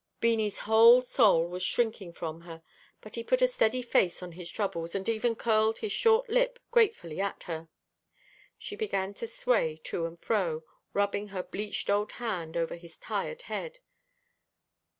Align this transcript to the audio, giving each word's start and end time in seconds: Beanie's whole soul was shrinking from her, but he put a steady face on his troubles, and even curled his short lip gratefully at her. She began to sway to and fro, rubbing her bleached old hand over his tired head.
Beanie's 0.19 0.57
whole 0.65 1.03
soul 1.03 1.47
was 1.47 1.61
shrinking 1.61 2.11
from 2.13 2.41
her, 2.41 2.63
but 3.01 3.13
he 3.13 3.23
put 3.23 3.39
a 3.39 3.47
steady 3.47 3.83
face 3.83 4.23
on 4.23 4.31
his 4.31 4.49
troubles, 4.49 4.95
and 4.95 5.07
even 5.07 5.35
curled 5.35 5.77
his 5.77 5.91
short 5.91 6.27
lip 6.27 6.57
gratefully 6.71 7.21
at 7.21 7.43
her. 7.43 7.69
She 8.57 8.75
began 8.75 9.13
to 9.13 9.27
sway 9.27 9.79
to 9.83 10.07
and 10.07 10.19
fro, 10.19 10.63
rubbing 10.95 11.27
her 11.27 11.43
bleached 11.43 11.87
old 11.87 12.13
hand 12.13 12.57
over 12.57 12.77
his 12.77 12.97
tired 12.97 13.43
head. 13.43 13.77